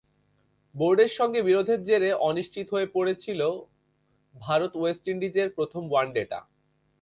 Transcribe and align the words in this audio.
বোর্ডের 0.75 1.11
সঙ্গে 1.11 1.39
বিরোধের 1.41 1.79
জেরে 1.83 2.09
অনিশ্চিত 2.21 2.67
হয়ে 2.73 2.87
পড়েছিল 2.93 3.41
ভারত-ওয়েস্ট 4.35 5.03
ইন্ডিজের 5.07 5.49
প্রথম 5.49 5.83
ওয়ানডেটা। 5.91 6.39